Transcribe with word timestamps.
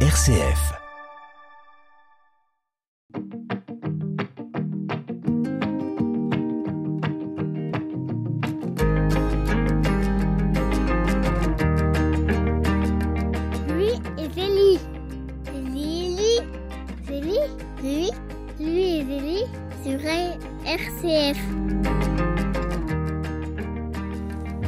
RCF. 0.00 0.85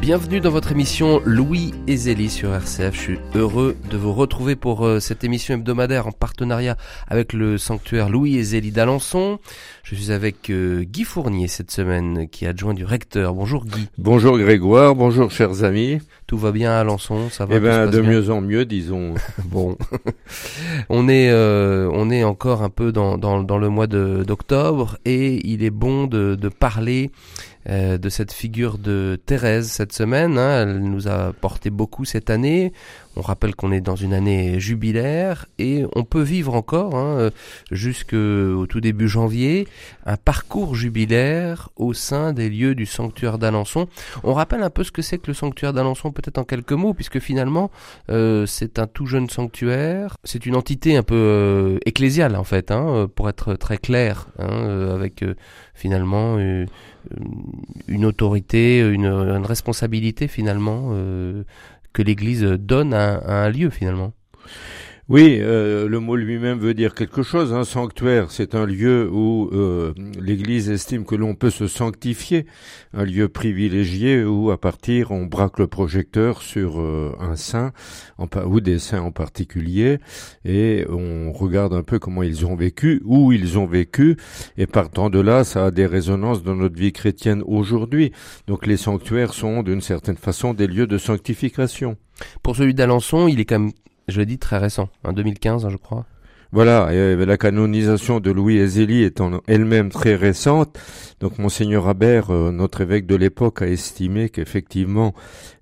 Bienvenue 0.08 0.40
dans 0.40 0.48
votre 0.48 0.72
émission 0.72 1.20
Louis 1.26 1.74
et 1.86 1.94
Zélie 1.98 2.30
sur 2.30 2.54
RCF. 2.54 2.94
Je 2.94 2.98
suis 2.98 3.18
heureux 3.34 3.76
de 3.90 3.98
vous 3.98 4.14
retrouver 4.14 4.56
pour 4.56 4.86
euh, 4.86 5.00
cette 5.00 5.22
émission 5.22 5.52
hebdomadaire 5.52 6.06
en 6.06 6.12
partenariat 6.12 6.78
avec 7.08 7.34
le 7.34 7.58
sanctuaire 7.58 8.08
Louis 8.08 8.38
et 8.38 8.42
Zélie 8.42 8.70
d'Alençon. 8.70 9.38
Je 9.82 9.94
suis 9.94 10.10
avec 10.10 10.48
euh, 10.48 10.82
Guy 10.82 11.04
Fournier 11.04 11.46
cette 11.46 11.70
semaine 11.70 12.26
qui 12.30 12.46
est 12.46 12.48
adjoint 12.48 12.72
du 12.72 12.86
recteur. 12.86 13.34
Bonjour 13.34 13.66
Guy. 13.66 13.86
Bonjour 13.98 14.38
Grégoire, 14.38 14.94
bonjour 14.94 15.30
chers 15.30 15.62
amis. 15.62 15.98
Tout 16.26 16.38
va 16.38 16.52
bien 16.52 16.70
à 16.70 16.80
Alençon, 16.80 17.28
ça 17.28 17.44
va? 17.44 17.56
Eh 17.56 17.60
ben 17.60 17.86
de 17.86 18.00
bien? 18.00 18.10
mieux 18.10 18.30
en 18.30 18.40
mieux, 18.40 18.64
disons. 18.64 19.12
Bon, 19.44 19.76
on 20.88 21.06
est 21.08 21.28
euh, 21.30 21.90
on 21.92 22.10
est 22.10 22.24
encore 22.24 22.62
un 22.62 22.70
peu 22.70 22.92
dans 22.92 23.18
dans, 23.18 23.42
dans 23.42 23.58
le 23.58 23.68
mois 23.68 23.86
d'octobre 23.86 24.96
et 25.04 25.46
il 25.46 25.62
est 25.62 25.70
bon 25.70 26.06
de 26.06 26.34
de 26.34 26.48
parler 26.48 27.10
euh, 27.68 27.98
de 27.98 28.08
cette 28.08 28.32
figure 28.32 28.78
de 28.78 29.18
Thérèse 29.26 29.68
cette 29.68 29.92
semaine. 29.92 30.38
hein. 30.38 30.62
Elle 30.62 30.78
nous 30.80 31.08
a 31.08 31.32
porté 31.32 31.70
beaucoup 31.70 32.04
cette 32.04 32.30
année. 32.30 32.72
On 33.16 33.20
rappelle 33.22 33.56
qu'on 33.56 33.72
est 33.72 33.80
dans 33.80 33.96
une 33.96 34.14
année 34.14 34.60
jubilaire 34.60 35.46
et 35.58 35.84
on 35.96 36.04
peut 36.04 36.22
vivre 36.22 36.54
encore 36.54 36.94
hein, 36.94 37.30
jusqu'au 37.72 38.64
tout 38.68 38.80
début 38.80 39.08
janvier 39.08 39.66
un 40.06 40.16
parcours 40.16 40.76
jubilaire 40.76 41.68
au 41.74 41.94
sein 41.94 42.32
des 42.32 42.48
lieux 42.48 42.76
du 42.76 42.86
sanctuaire 42.86 43.38
d'Alençon. 43.38 43.88
On 44.22 44.34
rappelle 44.34 44.62
un 44.62 44.70
peu 44.70 44.84
ce 44.84 44.92
que 44.92 45.02
c'est 45.02 45.18
que 45.18 45.26
le 45.26 45.34
sanctuaire 45.34 45.72
d'Alençon, 45.72 46.12
peut-être 46.12 46.38
en 46.38 46.44
quelques 46.44 46.70
mots, 46.72 46.94
puisque 46.94 47.18
finalement 47.18 47.72
euh, 48.08 48.46
c'est 48.46 48.78
un 48.78 48.86
tout 48.86 49.06
jeune 49.06 49.28
sanctuaire. 49.28 50.16
C'est 50.22 50.46
une 50.46 50.54
entité 50.54 50.96
un 50.96 51.02
peu 51.02 51.16
euh, 51.16 51.78
ecclésiale 51.86 52.36
en 52.36 52.44
fait, 52.44 52.70
hein, 52.70 53.08
pour 53.16 53.28
être 53.28 53.54
très 53.54 53.78
clair, 53.78 54.28
hein, 54.38 54.46
euh, 54.48 54.94
avec 54.94 55.24
euh, 55.24 55.34
finalement 55.74 56.36
euh, 56.38 56.66
une 57.86 58.04
autorité, 58.04 58.80
une, 58.80 59.06
une 59.06 59.46
responsabilité 59.46 60.28
finalement 60.28 60.90
euh, 60.92 61.44
que 61.92 62.02
l'Église 62.02 62.42
donne 62.42 62.94
à 62.94 63.44
un 63.44 63.50
lieu 63.50 63.70
finalement. 63.70 64.12
Oui, 65.10 65.38
euh, 65.40 65.88
le 65.88 66.00
mot 66.00 66.16
lui-même 66.16 66.58
veut 66.58 66.74
dire 66.74 66.94
quelque 66.94 67.22
chose. 67.22 67.54
Un 67.54 67.64
sanctuaire, 67.64 68.30
c'est 68.30 68.54
un 68.54 68.66
lieu 68.66 69.08
où 69.10 69.48
euh, 69.54 69.94
l'Église 70.20 70.68
estime 70.68 71.06
que 71.06 71.14
l'on 71.14 71.34
peut 71.34 71.48
se 71.48 71.66
sanctifier, 71.66 72.44
un 72.92 73.04
lieu 73.04 73.30
privilégié 73.30 74.22
où, 74.22 74.50
à 74.50 74.60
partir, 74.60 75.10
on 75.10 75.24
braque 75.24 75.60
le 75.60 75.66
projecteur 75.66 76.42
sur 76.42 76.78
euh, 76.78 77.16
un 77.20 77.36
saint 77.36 77.72
ou 78.44 78.60
des 78.60 78.78
saints 78.78 79.00
en 79.00 79.10
particulier, 79.10 79.96
et 80.44 80.84
on 80.90 81.32
regarde 81.32 81.72
un 81.72 81.82
peu 81.82 81.98
comment 81.98 82.22
ils 82.22 82.44
ont 82.44 82.54
vécu, 82.54 83.00
où 83.06 83.32
ils 83.32 83.58
ont 83.58 83.66
vécu, 83.66 84.18
et 84.58 84.66
partant 84.66 85.08
de 85.08 85.20
là, 85.20 85.42
ça 85.42 85.64
a 85.64 85.70
des 85.70 85.86
résonances 85.86 86.42
dans 86.42 86.54
notre 86.54 86.76
vie 86.76 86.92
chrétienne 86.92 87.42
aujourd'hui. 87.46 88.12
Donc 88.46 88.66
les 88.66 88.76
sanctuaires 88.76 89.32
sont, 89.32 89.62
d'une 89.62 89.80
certaine 89.80 90.18
façon, 90.18 90.52
des 90.52 90.66
lieux 90.66 90.86
de 90.86 90.98
sanctification. 90.98 91.96
Pour 92.42 92.56
celui 92.56 92.74
d'Alençon, 92.74 93.26
il 93.26 93.40
est 93.40 93.46
quand 93.46 93.60
même, 93.60 93.72
je 94.08 94.18
l'ai 94.18 94.26
dit, 94.26 94.38
très 94.38 94.58
récent, 94.58 94.88
en 95.04 95.12
2015 95.12 95.64
hein, 95.66 95.68
je 95.70 95.76
crois. 95.76 96.06
Voilà, 96.50 96.88
et 96.92 96.96
euh, 96.96 97.26
la 97.26 97.36
canonisation 97.36 98.20
de 98.20 98.30
Louis 98.30 98.56
Ezeli 98.56 99.02
étant 99.02 99.42
elle-même 99.46 99.90
très 99.90 100.14
récente, 100.14 100.78
donc 101.20 101.38
monseigneur 101.38 101.88
Habert, 101.88 102.30
euh, 102.30 102.50
notre 102.50 102.80
évêque 102.80 103.06
de 103.06 103.16
l'époque, 103.16 103.60
a 103.60 103.66
estimé 103.66 104.30
qu'effectivement 104.30 105.12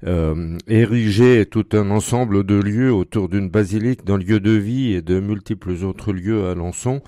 euh, 0.06 0.56
ériger 0.68 1.44
tout 1.44 1.66
un 1.72 1.90
ensemble 1.90 2.44
de 2.44 2.54
lieux 2.54 2.92
autour 2.92 3.28
d'une 3.28 3.48
basilique, 3.48 4.04
d'un 4.04 4.16
lieu 4.16 4.38
de 4.38 4.52
vie 4.52 4.92
et 4.92 5.02
de 5.02 5.18
multiples 5.18 5.72
autres 5.84 6.12
lieux 6.12 6.46
à 6.46 6.52
Alençon, 6.52 7.02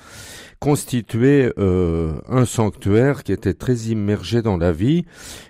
constituait 0.59 1.53
euh, 1.59 2.15
un 2.28 2.44
sanctuaire 2.44 3.22
qui 3.22 3.32
était 3.32 3.54
très 3.54 3.77
immergé 3.77 4.43
dans 4.43 4.56
la 4.56 4.72
vie, 4.72 5.04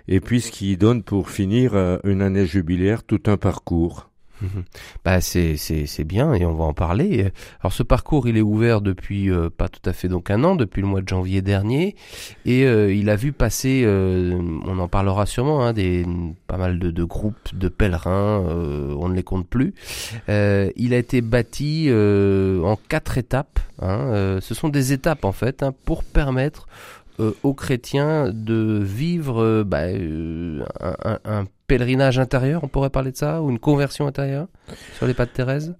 et 0.07 0.19
puis 0.19 0.41
ce 0.41 0.51
qui 0.51 0.77
donne 0.77 1.03
pour 1.03 1.29
finir 1.29 1.73
euh, 1.73 1.97
une 2.03 2.21
année 2.21 2.45
jubilaire 2.45 3.03
tout 3.03 3.23
un 3.25 3.37
parcours. 3.37 4.08
Mhm. 4.41 4.63
Bah 5.03 5.19
c'est 5.21 5.57
c'est 5.57 5.85
c'est 5.85 6.05
bien 6.05 6.33
et 6.33 6.45
on 6.45 6.53
va 6.53 6.63
en 6.63 6.73
parler. 6.73 7.31
Alors 7.61 7.73
ce 7.73 7.83
parcours 7.83 8.27
il 8.27 8.37
est 8.37 8.41
ouvert 8.41 8.79
depuis 8.79 9.29
euh, 9.29 9.49
pas 9.49 9.67
tout 9.67 9.81
à 9.83 9.91
fait 9.91 10.07
donc 10.07 10.31
un 10.31 10.43
an 10.45 10.55
depuis 10.55 10.81
le 10.81 10.87
mois 10.87 11.01
de 11.01 11.07
janvier 11.09 11.41
dernier 11.41 11.95
et 12.45 12.65
euh, 12.65 12.93
il 12.93 13.09
a 13.09 13.15
vu 13.17 13.33
passer 13.33 13.83
euh, 13.85 14.39
on 14.65 14.79
en 14.79 14.87
parlera 14.87 15.25
sûrement 15.25 15.65
hein, 15.65 15.73
des 15.73 16.05
pas 16.47 16.57
mal 16.57 16.79
de, 16.79 16.89
de 16.89 17.03
groupes 17.03 17.53
de 17.53 17.67
pèlerins 17.67 18.45
euh, 18.47 18.95
on 18.97 19.09
ne 19.09 19.15
les 19.15 19.23
compte 19.23 19.47
plus. 19.47 19.73
Euh, 20.29 20.71
il 20.77 20.93
a 20.93 20.97
été 20.97 21.21
bâti 21.21 21.87
euh, 21.89 22.61
en 22.63 22.77
quatre 22.77 23.17
étapes. 23.17 23.59
hein. 23.81 24.37
Ce 24.41 24.53
sont 24.53 24.69
des 24.69 24.93
étapes 24.93 25.25
en 25.25 25.31
fait 25.33 25.63
hein, 25.63 25.73
pour 25.85 26.03
permettre 26.03 26.67
euh, 27.19 27.35
aux 27.43 27.53
chrétiens 27.53 28.31
de 28.33 28.79
vivre 28.81 29.43
euh, 29.43 29.63
bah, 29.65 29.83
euh, 29.83 30.63
un, 30.79 31.45
pèlerinage 31.67 32.17
intérieur, 32.17 32.63
on 32.63 32.67
pourrait 32.67 32.89
parler 32.89 33.11
de 33.11 33.17
ça, 33.17 33.41
ou 33.41 33.49
une 33.49 33.59
conversion 33.59 34.07
intérieure 34.07 34.47
sur 34.97 35.05
les 35.05 35.13
pas 35.13 35.25
de 35.25 35.31
Thérèse? 35.31 35.75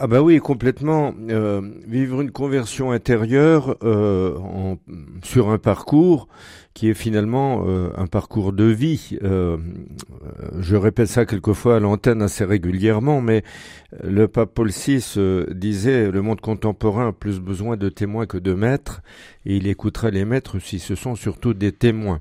Ah 0.00 0.06
bah 0.06 0.22
oui, 0.22 0.38
complètement. 0.38 1.12
Euh, 1.28 1.60
vivre 1.88 2.20
une 2.20 2.30
conversion 2.30 2.92
intérieure 2.92 3.76
euh, 3.82 4.76
sur 5.24 5.50
un 5.50 5.58
parcours 5.58 6.28
qui 6.72 6.88
est 6.88 6.94
finalement 6.94 7.64
euh, 7.66 7.90
un 7.96 8.06
parcours 8.06 8.52
de 8.52 8.62
vie. 8.62 9.18
Je 9.20 10.76
répète 10.76 11.08
ça 11.08 11.26
quelquefois 11.26 11.76
à 11.76 11.80
l'antenne 11.80 12.22
assez 12.22 12.44
régulièrement, 12.44 13.20
mais 13.20 13.42
le 14.04 14.28
pape 14.28 14.54
Paul 14.54 14.70
VI 14.70 15.16
disait 15.50 16.12
le 16.12 16.22
monde 16.22 16.40
contemporain 16.40 17.08
a 17.08 17.12
plus 17.12 17.40
besoin 17.40 17.76
de 17.76 17.88
témoins 17.88 18.26
que 18.26 18.38
de 18.38 18.54
maîtres, 18.54 19.02
et 19.46 19.56
il 19.56 19.66
écoutera 19.66 20.10
les 20.10 20.24
maîtres 20.24 20.60
si 20.60 20.78
ce 20.78 20.94
sont 20.94 21.16
surtout 21.16 21.54
des 21.54 21.72
témoins. 21.72 22.20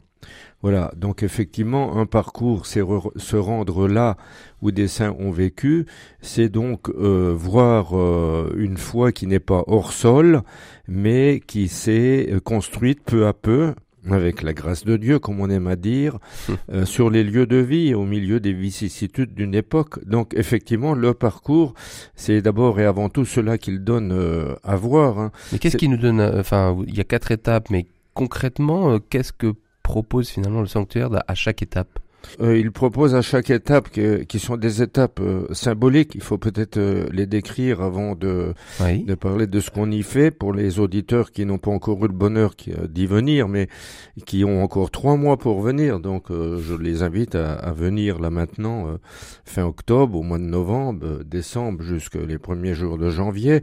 Voilà, 0.64 0.92
donc 0.98 1.22
effectivement, 1.22 1.98
un 1.98 2.06
parcours, 2.08 2.66
c'est 2.66 2.82
re- 2.82 3.12
se 3.18 3.36
rendre 3.36 3.88
là 3.88 4.18
où 4.64 4.72
des 4.72 4.88
saints 4.88 5.16
ont 5.20 5.30
vécu, 5.32 5.86
c'est 6.22 6.50
donc 6.50 6.90
euh, 6.90 7.32
voir 7.36 7.96
euh, 7.96 8.52
une 8.58 8.78
foi 8.78 9.12
qui 9.12 9.28
n'est 9.28 9.40
pas 9.40 9.64
hors 9.68 9.92
sol, 9.94 10.42
mais 10.88 11.42
qui 11.46 11.68
s'est 11.68 12.28
euh, 12.32 12.40
construite 12.40 13.02
peu 13.06 13.28
à 13.28 13.34
peu, 13.34 13.74
avec 14.10 14.42
la 14.42 14.54
grâce 14.54 14.84
de 14.84 14.98
Dieu, 14.98 15.20
comme 15.20 15.42
on 15.42 15.50
aime 15.50 15.68
à 15.68 15.76
dire, 15.76 16.18
euh, 16.72 16.86
sur 16.86 17.10
les 17.12 17.24
lieux 17.24 17.46
de 17.46 17.58
vie, 17.58 17.94
au 17.94 18.06
milieu 18.06 18.40
des 18.40 18.54
vicissitudes 18.54 19.36
d'une 19.36 19.54
époque. 19.54 20.04
Donc 20.08 20.34
effectivement, 20.36 20.96
le 20.96 21.14
parcours, 21.14 21.76
c'est 22.16 22.42
d'abord 22.42 22.80
et 22.80 22.86
avant 22.86 23.10
tout 23.10 23.26
cela 23.26 23.58
qu'il 23.60 23.84
donne 23.84 24.12
euh, 24.12 24.56
à 24.64 24.76
voir. 24.76 25.20
hein. 25.20 25.32
Mais 25.52 25.60
qu'est-ce 25.60 25.78
qui 25.78 25.90
nous 25.90 25.98
donne, 25.98 26.20
euh, 26.22 26.40
enfin, 26.40 26.76
il 26.88 26.96
y 26.98 27.02
a 27.02 27.04
quatre 27.04 27.32
étapes, 27.32 27.70
mais 27.70 27.86
concrètement, 28.16 28.92
euh, 28.94 29.00
qu'est-ce 29.10 29.34
que 29.34 29.54
propose 29.88 30.28
finalement 30.28 30.60
le 30.60 30.68
sanctuaire 30.68 31.10
à 31.30 31.34
chaque 31.34 31.62
étape 31.62 32.00
Euh, 32.42 32.58
il 32.58 32.72
propose 32.72 33.16
à 33.16 33.22
chaque 33.22 33.50
étape, 33.50 33.90
que- 33.90 34.24
qui 34.24 34.40
sont 34.40 34.58
des 34.58 34.82
étapes 34.82 35.20
euh, 35.20 35.46
symboliques, 35.54 36.14
il 36.16 36.22
faut 36.22 36.38
peut-être 36.38 36.78
euh, 36.78 37.08
les 37.12 37.26
décrire 37.26 37.82
avant 37.82 38.16
de, 38.16 38.54
Oui. 38.82 39.04
de 39.04 39.16
parler 39.16 39.48
de 39.48 39.60
ce 39.60 39.70
qu'on 39.72 39.90
y 39.92 40.04
fait 40.04 40.32
pour 40.32 40.54
les 40.54 40.80
auditeurs 40.80 41.32
qui 41.32 41.46
n'ont 41.46 41.58
pas 41.58 41.72
encore 41.72 42.04
eu 42.04 42.08
le 42.08 42.14
bonheur 42.14 42.54
euh, 42.70 42.88
d'y 42.88 43.06
venir, 43.08 43.48
mais 43.48 43.68
qui 44.26 44.44
ont 44.44 44.64
encore 44.64 44.92
trois 44.92 45.16
mois 45.16 45.38
pour 45.38 45.62
venir. 45.62 46.00
Donc, 46.00 46.30
euh, 46.32 46.60
je 46.62 46.76
les 46.76 47.04
invite 47.04 47.36
à, 47.36 47.54
à 47.54 47.72
venir 47.72 48.20
là 48.20 48.30
maintenant, 48.30 48.88
euh, 48.88 48.98
fin 49.46 49.64
octobre, 49.66 50.18
au 50.20 50.24
mois 50.24 50.38
de 50.40 50.44
novembre, 50.44 51.24
décembre, 51.26 51.84
jusqu'à 51.84 52.20
les 52.20 52.38
premiers 52.38 52.74
jours 52.74 52.98
de 52.98 53.10
janvier. 53.10 53.62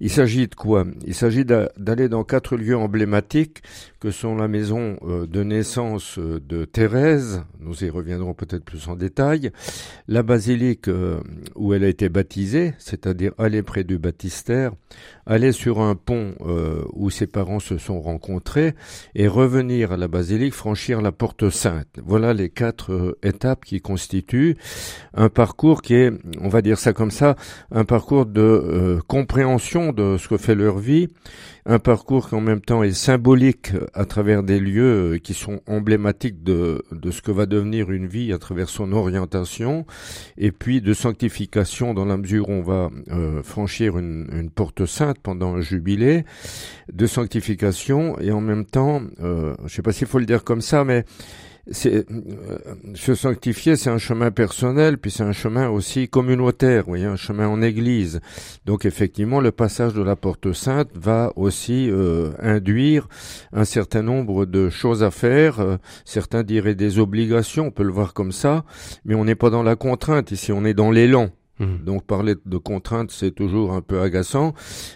Il 0.00 0.10
s'agit 0.10 0.48
de 0.48 0.54
quoi? 0.54 0.84
Il 1.06 1.14
s'agit 1.14 1.44
d'a- 1.44 1.70
d'aller 1.78 2.08
dans 2.08 2.24
quatre 2.24 2.56
lieux 2.56 2.76
emblématiques 2.76 3.62
que 4.00 4.10
sont 4.10 4.34
la 4.34 4.48
maison 4.48 4.96
euh, 5.06 5.26
de 5.26 5.42
naissance 5.44 6.18
de 6.18 6.64
Thérèse, 6.64 7.42
nous 7.60 7.84
y 7.84 7.88
reviendrons 7.92 8.34
peut-être 8.34 8.64
plus 8.64 8.88
en 8.88 8.96
détail, 8.96 9.50
la 10.08 10.22
basilique 10.22 10.88
euh, 10.88 11.20
où 11.54 11.74
elle 11.74 11.84
a 11.84 11.88
été 11.88 12.08
baptisée, 12.08 12.74
c'est-à-dire 12.78 13.32
aller 13.38 13.62
près 13.62 13.84
du 13.84 13.98
baptistère, 13.98 14.72
aller 15.26 15.52
sur 15.52 15.80
un 15.80 15.94
pont 15.94 16.34
euh, 16.40 16.84
où 16.92 17.10
ses 17.10 17.26
parents 17.26 17.60
se 17.60 17.78
sont 17.78 18.00
rencontrés 18.00 18.74
et 19.14 19.28
revenir 19.28 19.92
à 19.92 19.96
la 19.96 20.08
basilique, 20.08 20.54
franchir 20.54 21.00
la 21.00 21.12
porte 21.12 21.50
sainte. 21.50 21.88
Voilà 22.04 22.34
les 22.34 22.48
quatre 22.48 22.92
euh, 22.92 23.18
étapes 23.22 23.64
qui 23.64 23.80
constituent 23.80 24.56
un 25.14 25.28
parcours 25.28 25.82
qui 25.82 25.94
est, 25.94 26.12
on 26.40 26.48
va 26.48 26.62
dire 26.62 26.78
ça 26.78 26.92
comme 26.92 27.10
ça, 27.10 27.36
un 27.70 27.84
parcours 27.84 28.26
de 28.26 28.40
euh, 28.40 29.00
compréhension 29.06 29.92
de 29.92 30.16
ce 30.18 30.28
que 30.28 30.36
fait 30.36 30.54
leur 30.54 30.78
vie, 30.78 31.08
un 31.64 31.78
parcours 31.78 32.28
qui 32.28 32.34
en 32.34 32.40
même 32.40 32.60
temps 32.60 32.82
est 32.82 32.92
symbolique 32.92 33.72
à 33.94 34.04
travers 34.04 34.42
des 34.42 34.58
lieux 34.58 35.14
euh, 35.14 35.18
qui 35.18 35.34
sont 35.34 35.60
emblématiques 35.66 36.42
de, 36.42 36.82
de 36.90 37.10
ce 37.10 37.22
que 37.22 37.30
va 37.30 37.46
devenir 37.46 37.90
une 37.90 38.06
vie 38.06 38.32
à 38.32 38.38
travers 38.38 38.68
son 38.68 38.92
orientation, 38.92 39.86
et 40.38 40.50
puis 40.50 40.80
de 40.80 40.92
sanctification 40.92 41.94
dans 41.94 42.04
la 42.04 42.16
mesure 42.16 42.48
où 42.48 42.52
on 42.52 42.62
va 42.62 42.90
euh, 43.08 43.42
franchir 43.42 43.98
une, 43.98 44.28
une, 44.32 44.50
porte 44.50 44.86
sainte 44.86 45.11
pendant 45.20 45.54
un 45.54 45.60
jubilé, 45.60 46.24
de 46.92 47.06
sanctification, 47.06 48.18
et 48.20 48.32
en 48.32 48.40
même 48.40 48.64
temps, 48.64 49.02
euh, 49.20 49.54
je 49.66 49.74
sais 49.74 49.82
pas 49.82 49.92
s'il 49.92 50.06
faut 50.06 50.18
le 50.18 50.26
dire 50.26 50.44
comme 50.44 50.60
ça, 50.60 50.84
mais 50.84 51.04
euh, 51.86 52.02
se 52.94 53.14
sanctifier, 53.14 53.76
c'est 53.76 53.90
un 53.90 53.98
chemin 53.98 54.32
personnel, 54.32 54.98
puis 54.98 55.12
c'est 55.12 55.22
un 55.22 55.32
chemin 55.32 55.68
aussi 55.68 56.08
communautaire, 56.08 56.84
voyez, 56.86 57.04
un 57.04 57.16
chemin 57.16 57.46
en 57.46 57.62
Église. 57.62 58.20
Donc 58.66 58.84
effectivement, 58.84 59.40
le 59.40 59.52
passage 59.52 59.94
de 59.94 60.02
la 60.02 60.16
porte 60.16 60.52
sainte 60.52 60.90
va 60.94 61.32
aussi 61.36 61.88
euh, 61.88 62.30
induire 62.40 63.08
un 63.52 63.64
certain 63.64 64.02
nombre 64.02 64.44
de 64.44 64.70
choses 64.70 65.04
à 65.04 65.12
faire. 65.12 65.60
Euh, 65.60 65.76
certains 66.04 66.42
diraient 66.42 66.74
des 66.74 66.98
obligations, 66.98 67.66
on 67.66 67.70
peut 67.70 67.84
le 67.84 67.92
voir 67.92 68.12
comme 68.12 68.32
ça, 68.32 68.64
mais 69.04 69.14
on 69.14 69.24
n'est 69.24 69.36
pas 69.36 69.50
dans 69.50 69.62
la 69.62 69.76
contrainte 69.76 70.32
ici, 70.32 70.50
on 70.50 70.64
est 70.64 70.74
dans 70.74 70.90
l'élan. 70.90 71.30
Mhm. 71.62 71.84
Donc 71.84 72.04
parler 72.04 72.34
de 72.44 72.56
contraintes, 72.58 73.10
c'est 73.10 73.30
toujours 73.30 73.72
un 73.72 73.80
peu 73.80 74.00
agaçant. 74.00 74.54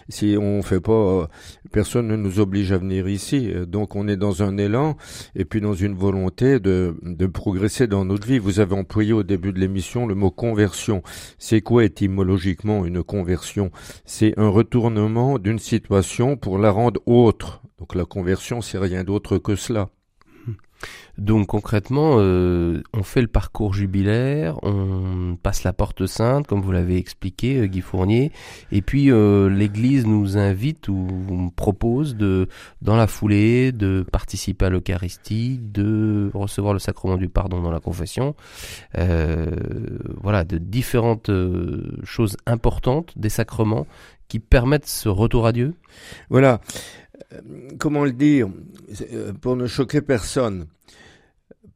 Si 0.09 0.37
on 0.39 0.61
fait 0.61 0.81
pas, 0.81 0.91
euh, 0.91 1.25
personne 1.71 2.07
ne 2.07 2.15
nous 2.15 2.39
oblige 2.39 2.71
à 2.71 2.77
venir 2.77 3.07
ici. 3.07 3.51
Donc 3.67 3.95
on 3.95 4.07
est 4.07 4.17
dans 4.17 4.43
un 4.43 4.57
élan 4.57 4.97
et 5.35 5.45
puis 5.45 5.61
dans 5.61 5.73
une 5.73 5.95
volonté 5.95 6.59
de, 6.59 6.95
de 7.03 7.25
progresser 7.25 7.87
dans 7.87 8.05
notre 8.05 8.27
vie. 8.27 8.39
Vous 8.39 8.59
avez 8.59 8.75
employé 8.75 9.13
au 9.13 9.23
début 9.23 9.53
de 9.53 9.59
l'émission 9.59 10.05
le 10.05 10.15
mot 10.15 10.31
conversion. 10.31 11.01
C'est 11.37 11.61
quoi 11.61 11.85
étymologiquement 11.85 12.85
une 12.85 13.03
conversion? 13.03 13.71
C'est 14.05 14.37
un 14.37 14.49
retournement 14.49 15.39
d'une 15.39 15.59
situation 15.59 16.37
pour 16.37 16.57
la 16.57 16.71
rendre 16.71 17.01
autre. 17.05 17.61
Donc 17.79 17.95
la 17.95 18.05
conversion, 18.05 18.61
c'est 18.61 18.79
rien 18.79 19.03
d'autre 19.03 19.37
que 19.37 19.55
cela. 19.55 19.89
Donc 21.17 21.47
concrètement, 21.47 22.17
euh, 22.19 22.83
on 22.93 23.01
fait 23.01 23.21
le 23.21 23.27
parcours 23.27 23.73
jubilaire, 23.73 24.59
on 24.63 25.35
passe 25.41 25.63
la 25.63 25.73
porte 25.73 26.05
sainte, 26.05 26.45
comme 26.45 26.61
vous 26.61 26.71
l'avez 26.71 26.97
expliqué, 26.97 27.57
euh, 27.57 27.65
Guy 27.65 27.81
Fournier, 27.81 28.31
et 28.71 28.83
puis 28.83 29.11
euh, 29.11 29.49
l'Église 29.49 30.05
nous 30.05 30.37
invite 30.37 30.89
ou 30.89 31.51
propose 31.55 32.15
de, 32.15 32.47
dans 32.83 32.95
la 32.95 33.07
foulée, 33.07 33.71
de 33.71 34.05
participer 34.11 34.65
à 34.65 34.69
l'Eucharistie, 34.69 35.59
de 35.59 36.29
recevoir 36.35 36.73
le 36.73 36.79
sacrement 36.79 37.17
du 37.17 37.29
pardon 37.29 37.61
dans 37.61 37.71
la 37.71 37.79
confession, 37.79 38.35
voilà, 38.93 40.43
de 40.43 40.57
différentes 40.57 41.31
choses 42.03 42.37
importantes, 42.45 43.13
des 43.17 43.29
sacrements 43.29 43.87
qui 44.27 44.39
permettent 44.39 44.87
ce 44.87 45.09
retour 45.09 45.47
à 45.47 45.51
Dieu. 45.51 45.73
Voilà. 46.29 46.59
Comment 47.77 48.05
le 48.05 48.13
dire 48.13 48.47
pour 49.41 49.55
ne 49.55 49.67
choquer 49.67 50.01
personne 50.01 50.67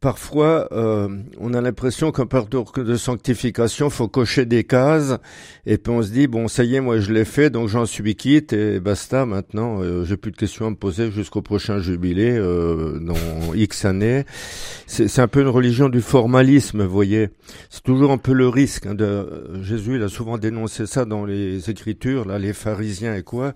parfois, 0.02 0.68
euh, 0.74 1.08
on 1.40 1.54
a 1.54 1.62
l'impression 1.62 2.12
qu'un 2.12 2.26
parcours 2.26 2.74
de 2.76 2.96
sanctification, 2.96 3.90
faut 3.92 4.08
cocher 4.08 4.46
des 4.46 4.64
cases, 4.64 5.18
et 5.68 5.78
puis 5.78 5.94
on 5.94 6.02
se 6.02 6.10
dit 6.10 6.26
bon, 6.26 6.48
ça 6.48 6.64
y 6.64 6.76
est, 6.76 6.82
moi 6.82 7.00
je 7.00 7.14
l'ai 7.14 7.24
fait, 7.24 7.52
donc 7.52 7.70
j'en 7.70 7.86
suis 7.86 8.16
quitte 8.16 8.52
et 8.52 8.80
basta. 8.80 9.26
Maintenant, 9.28 9.82
euh, 9.82 10.04
j'ai 10.04 10.18
plus 10.18 10.32
de 10.32 10.38
questions 10.38 10.66
à 10.66 10.70
me 10.72 10.76
poser 10.76 11.12
jusqu'au 11.12 11.44
prochain 11.44 11.80
jubilé 11.80 12.32
euh, 12.32 13.00
dans 13.00 13.54
X 13.54 13.86
années. 13.86 14.26
C'est 14.88 15.20
un 15.20 15.28
peu 15.28 15.42
une 15.42 15.48
religion 15.48 15.88
du 15.88 16.02
formalisme, 16.02 16.84
vous 16.84 16.92
voyez. 16.92 17.30
C'est 17.70 17.84
toujours 17.84 18.12
un 18.12 18.18
peu 18.18 18.34
le 18.34 18.50
risque. 18.50 18.88
Hein, 18.88 18.96
de 18.96 19.62
Jésus, 19.62 19.96
il 19.96 20.04
a 20.04 20.10
souvent 20.10 20.38
dénoncé 20.38 20.88
ça 20.88 21.06
dans 21.06 21.26
les 21.26 21.70
Écritures, 21.70 22.26
là, 22.26 22.40
les 22.40 22.54
pharisiens 22.54 23.16
et 23.16 23.24
quoi 23.24 23.54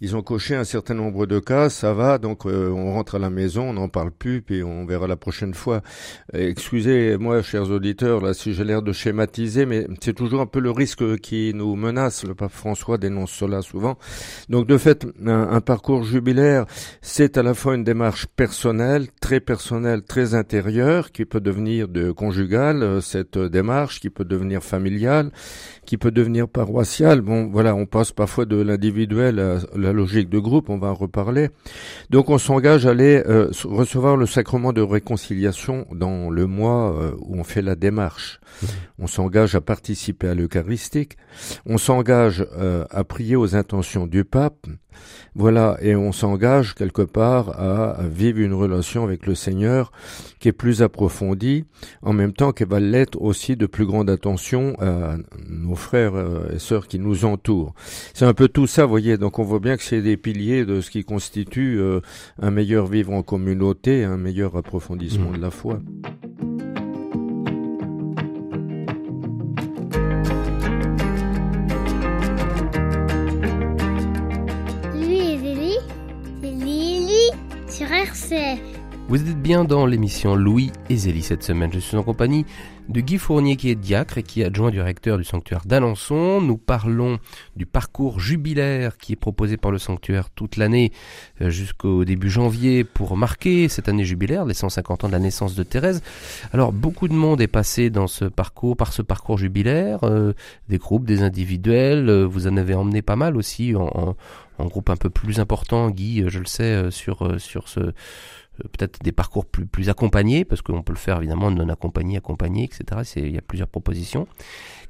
ils 0.00 0.14
ont 0.14 0.22
coché 0.22 0.54
un 0.54 0.64
certain 0.64 0.94
nombre 0.94 1.26
de 1.26 1.38
cas, 1.38 1.70
ça 1.70 1.94
va, 1.94 2.18
donc 2.18 2.44
euh, 2.44 2.70
on 2.70 2.92
rentre 2.92 3.14
à 3.14 3.18
la 3.18 3.30
maison, 3.30 3.70
on 3.70 3.72
n'en 3.72 3.88
parle 3.88 4.10
plus, 4.10 4.42
puis 4.42 4.62
on 4.62 4.84
verra 4.84 5.06
la 5.06 5.16
prochaine 5.16 5.54
fois. 5.54 5.80
Excusez-moi, 6.32 7.42
chers 7.42 7.70
auditeurs, 7.70 8.20
là, 8.20 8.34
si 8.34 8.54
j'ai 8.54 8.64
l'air 8.64 8.82
de 8.82 8.92
schématiser, 8.92 9.66
mais 9.66 9.86
c'est 10.02 10.14
toujours 10.14 10.40
un 10.40 10.46
peu 10.46 10.60
le 10.60 10.70
risque 10.70 11.18
qui 11.18 11.52
nous 11.54 11.76
menace. 11.76 12.24
Le 12.24 12.34
pape 12.34 12.52
François 12.52 12.98
dénonce 12.98 13.32
cela 13.32 13.62
souvent. 13.62 13.98
Donc, 14.48 14.66
de 14.66 14.78
fait, 14.78 15.06
un, 15.24 15.60
parcours 15.60 16.04
jubilaire, 16.04 16.66
c'est 17.00 17.38
à 17.38 17.42
la 17.42 17.54
fois 17.54 17.74
une 17.74 17.84
démarche 17.84 18.26
personnelle, 18.26 19.06
très 19.20 19.40
personnelle, 19.40 20.02
très 20.02 20.34
intérieure, 20.34 21.12
qui 21.12 21.24
peut 21.24 21.40
devenir 21.40 21.88
de 21.88 22.10
conjugale, 22.10 22.82
euh, 22.82 23.00
cette 23.00 23.38
démarche, 23.38 24.00
qui 24.00 24.10
peut 24.10 24.24
devenir 24.24 24.62
familiale, 24.62 25.30
qui 25.84 25.96
peut 25.96 26.10
devenir 26.10 26.48
paroissiale. 26.48 27.20
Bon, 27.20 27.48
voilà, 27.50 27.74
on 27.74 27.86
passe 27.86 28.12
parfois 28.12 28.44
de 28.44 28.56
l'individuel 28.56 29.38
à 29.38 29.58
la 29.76 29.92
logique 29.92 30.28
de 30.28 30.38
groupe, 30.38 30.70
on 30.70 30.78
va 30.78 30.88
en 30.88 30.94
reparler. 30.94 31.50
Donc 32.10 32.30
on 32.30 32.38
s'engage 32.38 32.86
à 32.86 32.90
aller 32.90 33.22
euh, 33.26 33.50
recevoir 33.64 34.16
le 34.16 34.26
sacrement 34.26 34.72
de 34.72 34.80
réconciliation 34.80 35.75
dans 35.92 36.30
le 36.30 36.46
mois 36.46 36.92
euh, 36.92 37.12
où 37.20 37.38
on 37.38 37.44
fait 37.44 37.62
la 37.62 37.74
démarche. 37.74 38.40
Mmh. 38.62 38.66
On 38.98 39.06
s'engage 39.06 39.54
à 39.54 39.60
participer 39.60 40.28
à 40.28 40.34
l'Eucharistique. 40.34 41.16
On 41.66 41.78
s'engage 41.78 42.46
euh, 42.56 42.84
à 42.90 43.04
prier 43.04 43.36
aux 43.36 43.54
intentions 43.54 44.06
du 44.06 44.24
pape. 44.24 44.66
Voilà, 45.34 45.76
et 45.82 45.94
on 45.94 46.10
s'engage 46.10 46.74
quelque 46.74 47.02
part 47.02 47.60
à 47.60 47.98
vivre 48.08 48.38
une 48.38 48.54
relation 48.54 49.04
avec 49.04 49.26
le 49.26 49.34
Seigneur 49.34 49.92
qui 50.40 50.48
est 50.48 50.52
plus 50.52 50.80
approfondie, 50.80 51.66
en 52.00 52.14
même 52.14 52.32
temps 52.32 52.52
qu'elle 52.52 52.68
va 52.68 52.80
l'être 52.80 53.20
aussi 53.20 53.56
de 53.56 53.66
plus 53.66 53.84
grande 53.84 54.08
attention 54.08 54.74
à 54.80 55.16
nos 55.50 55.74
frères 55.74 56.14
et 56.50 56.58
sœurs 56.58 56.88
qui 56.88 56.98
nous 56.98 57.26
entourent. 57.26 57.74
C'est 58.14 58.24
un 58.24 58.32
peu 58.32 58.48
tout 58.48 58.66
ça, 58.66 58.84
vous 58.84 58.90
voyez, 58.90 59.18
donc 59.18 59.38
on 59.38 59.42
voit 59.42 59.60
bien 59.60 59.76
que 59.76 59.82
c'est 59.82 60.00
des 60.00 60.16
piliers 60.16 60.64
de 60.64 60.80
ce 60.80 60.90
qui 60.90 61.04
constitue 61.04 61.78
euh, 61.78 62.00
un 62.40 62.50
meilleur 62.50 62.86
vivre 62.86 63.12
en 63.12 63.22
communauté, 63.22 64.04
un 64.04 64.16
meilleur 64.16 64.56
approfondissement 64.56 65.30
mmh. 65.30 65.36
de 65.36 65.42
la 65.42 65.50
foi 65.50 65.65
fois. 65.66 65.80
Lui 74.94 75.18
et 75.18 75.36
Lily, 75.36 75.76
c'est 76.40 76.50
Lily 76.50 77.30
sur 77.68 77.92
RCF. 77.92 78.75
Vous 79.08 79.20
êtes 79.20 79.40
bien 79.40 79.64
dans 79.64 79.86
l'émission 79.86 80.34
Louis 80.34 80.72
et 80.90 80.96
Zélie 80.96 81.22
cette 81.22 81.44
semaine. 81.44 81.70
Je 81.72 81.78
suis 81.78 81.96
en 81.96 82.02
compagnie 82.02 82.44
de 82.88 83.00
Guy 83.00 83.18
Fournier 83.18 83.54
qui 83.54 83.70
est 83.70 83.76
diacre 83.76 84.18
et 84.18 84.24
qui 84.24 84.40
est 84.40 84.46
adjoint 84.46 84.70
du 84.70 84.80
recteur 84.80 85.16
du 85.16 85.22
sanctuaire 85.22 85.62
d'Alençon. 85.64 86.40
Nous 86.40 86.56
parlons 86.56 87.18
du 87.54 87.66
parcours 87.66 88.18
jubilaire 88.18 88.96
qui 88.96 89.12
est 89.12 89.16
proposé 89.16 89.56
par 89.56 89.70
le 89.70 89.78
sanctuaire 89.78 90.30
toute 90.30 90.56
l'année 90.56 90.90
euh, 91.40 91.50
jusqu'au 91.50 92.04
début 92.04 92.28
janvier 92.30 92.82
pour 92.82 93.16
marquer 93.16 93.68
cette 93.68 93.88
année 93.88 94.04
jubilaire, 94.04 94.44
les 94.44 94.54
150 94.54 95.04
ans 95.04 95.06
de 95.06 95.12
la 95.12 95.20
naissance 95.20 95.54
de 95.54 95.62
Thérèse. 95.62 96.02
Alors 96.52 96.72
beaucoup 96.72 97.06
de 97.06 97.14
monde 97.14 97.40
est 97.40 97.46
passé 97.46 97.90
dans 97.90 98.08
ce 98.08 98.24
parcours, 98.24 98.76
par 98.76 98.92
ce 98.92 99.02
parcours 99.02 99.38
jubilaire, 99.38 100.00
euh, 100.02 100.32
des 100.68 100.78
groupes, 100.78 101.04
des 101.04 101.22
individuels. 101.22 102.08
Euh, 102.08 102.26
vous 102.26 102.48
en 102.48 102.56
avez 102.56 102.74
emmené 102.74 103.02
pas 103.02 103.16
mal 103.16 103.36
aussi 103.36 103.76
en, 103.76 103.86
en, 103.86 104.16
groupe 104.64 104.88
un 104.88 104.96
peu 104.96 105.10
plus 105.10 105.38
important, 105.38 105.90
Guy, 105.90 106.24
je 106.28 106.38
le 106.38 106.46
sais, 106.46 106.90
sur 106.90 107.38
sur 107.38 107.68
ce 107.68 107.92
euh, 108.64 108.68
peut-être 108.72 109.02
des 109.02 109.12
parcours 109.12 109.44
plus, 109.44 109.66
plus 109.66 109.88
accompagnés, 109.88 110.44
parce 110.44 110.62
qu'on 110.62 110.82
peut 110.82 110.92
le 110.92 110.98
faire 110.98 111.18
évidemment 111.18 111.50
non 111.50 111.68
accompagné, 111.68 112.16
accompagné, 112.16 112.64
etc. 112.64 113.02
Il 113.16 113.34
y 113.34 113.38
a 113.38 113.42
plusieurs 113.42 113.68
propositions. 113.68 114.26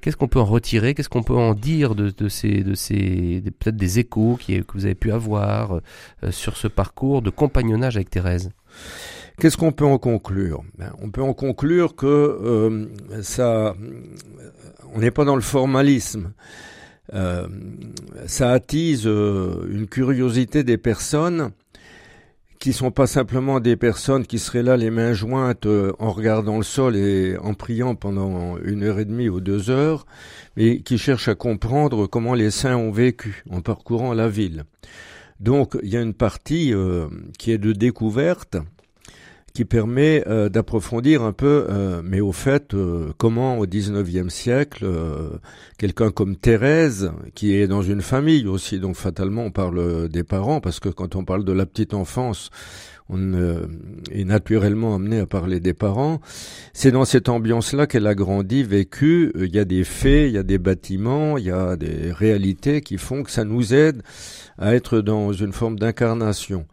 Qu'est-ce 0.00 0.16
qu'on 0.16 0.28
peut 0.28 0.40
en 0.40 0.44
retirer? 0.44 0.94
Qu'est-ce 0.94 1.08
qu'on 1.08 1.23
peut 1.23 1.35
en 1.35 1.54
dire 1.54 1.94
de, 1.94 2.11
de 2.11 2.28
ces, 2.28 2.62
de 2.62 2.75
ces 2.75 3.42
peut-être 3.58 3.76
des 3.76 3.99
échos 3.99 4.37
qui, 4.40 4.58
que 4.61 4.73
vous 4.75 4.85
avez 4.85 4.94
pu 4.94 5.11
avoir 5.11 5.80
euh, 6.23 6.30
sur 6.30 6.56
ce 6.56 6.68
parcours 6.68 7.23
de 7.23 7.30
compagnonnage 7.30 7.96
avec 7.96 8.11
Thérèse? 8.11 8.50
Qu'est-ce 9.38 9.56
qu'on 9.56 9.73
peut 9.73 9.85
en 9.85 9.99
conclure? 9.99 10.62
Ben, 10.78 10.92
On 11.02 11.11
peut 11.11 11.23
en 11.23 11.35
conclure 11.35 11.94
que 11.96 12.06
euh, 12.06 12.87
ça, 13.23 13.75
on 14.94 15.00
n'est 15.00 15.11
pas 15.11 15.25
dans 15.25 15.37
le 15.37 15.42
formalisme. 15.42 16.32
Euh, 17.15 17.47
ça 18.27 18.51
attise 18.51 19.07
une 19.07 19.87
curiosité 19.89 20.65
des 20.65 20.79
personnes 20.79 21.53
qui 22.59 22.73
sont 22.73 22.91
pas 22.91 23.07
simplement 23.07 23.61
des 23.61 23.77
personnes 23.77 24.27
qui 24.27 24.39
seraient 24.39 24.63
là 24.63 24.77
les 24.77 24.91
mains 24.91 25.13
jointes 25.13 25.67
euh, 25.67 25.93
en 25.99 26.11
regardant 26.11 26.57
le 26.57 26.63
sol 26.65 26.97
et 26.97 27.37
en 27.39 27.55
priant 27.55 27.95
pendant 27.95 28.59
une 28.59 28.83
heure 28.83 28.99
et 28.99 29.05
demie 29.05 29.29
ou 29.29 29.41
deux 29.41 29.71
heures, 29.71 30.07
mais 30.57 30.81
qui 30.81 30.99
cherchent 30.99 31.29
à 31.29 31.35
comprendre 31.35 32.07
comment 32.07 32.35
les 32.35 32.51
saints 32.51 32.77
ont 32.77 32.91
vécu 32.91 33.45
en 33.51 33.61
parcourant 33.61 34.15
la 34.15 34.29
ville. 34.29 34.65
Donc 35.41 35.77
il 35.83 35.91
y 35.91 35.97
a 35.97 36.01
une 36.01 36.15
partie 36.15 36.73
euh, 36.73 37.09
qui 37.39 37.53
est 37.53 37.59
de 37.59 37.73
découverte, 37.73 38.57
qui 39.57 39.65
permet 39.65 40.23
euh, 40.27 40.51
d'approfondir 40.51 41.23
un 41.23 41.33
peu, 41.33 41.67
euh, 41.71 42.03
mais 42.05 42.21
au 42.21 42.33
fait, 42.33 42.75
euh, 42.75 43.15
comment 43.17 43.57
au 43.57 43.67
XIXe 43.67 44.29
siècle, 44.29 44.87
quelqu'un 45.79 46.11
comme 46.11 46.37
Thérèse, 46.37 47.11
qui 47.35 47.55
est 47.55 47.67
dans 47.67 47.81
une 47.81 48.03
famille 48.03 48.47
aussi, 48.49 48.79
donc 48.79 48.97
fatalement 48.97 49.45
on 49.45 49.51
parle 49.51 50.11
des 50.11 50.25
parents, 50.25 50.61
parce 50.61 50.79
que 50.79 50.91
quand 50.91 51.17
on 51.17 51.25
parle 51.25 51.43
de 51.47 51.53
la 51.53 51.65
petite 51.65 51.95
enfance, 51.95 52.51
on 53.09 53.33
est 54.11 54.25
naturellement 54.25 54.95
amené 54.95 55.21
à 55.21 55.27
parler 55.27 55.59
des 55.59 55.73
parents. 55.73 56.21
C'est 56.75 56.91
dans 56.91 57.05
cette 57.07 57.31
ambiance-là 57.31 57.87
qu'elle 57.87 58.09
a 58.09 58.17
grandi, 58.17 58.65
vécu. 58.65 59.33
Il 59.37 59.55
y 59.55 59.61
a 59.61 59.65
des 59.65 59.85
faits, 59.85 60.29
il 60.29 60.35
y 60.35 60.39
a 60.39 60.43
des 60.43 60.59
bâtiments, 60.59 61.39
il 61.39 61.45
y 61.45 61.53
a 61.53 61.77
des 61.77 62.11
réalités 62.11 62.81
qui 62.81 62.99
font 62.99 63.23
que 63.23 63.31
ça 63.31 63.45
nous 63.45 63.73
aide 63.73 64.03
à 64.59 64.75
être 64.75 65.01
dans 65.01 65.33
une 65.33 65.53
forme 65.53 65.79
d'incarnation. 65.79 66.67